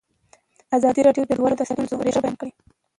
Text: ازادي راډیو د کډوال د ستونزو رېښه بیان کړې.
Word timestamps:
ازادي 0.77 1.01
راډیو 1.07 1.23
د 1.25 1.27
کډوال 1.29 1.53
د 1.57 1.61
ستونزو 1.69 2.03
رېښه 2.05 2.21
بیان 2.23 2.35
کړې. 2.39 2.51